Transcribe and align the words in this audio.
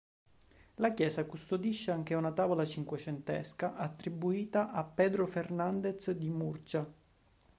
La 0.77 0.95
chiesa 0.95 1.25
custodisce 1.25 1.91
anche 1.91 2.15
una 2.15 2.31
tavola 2.31 2.65
cinquecentesca 2.65 3.75
attribuita 3.75 4.71
a 4.71 4.83
Pedro 4.83 5.27
Fernandez 5.27 6.09
di 6.09 6.31
Murcia. 6.31 6.91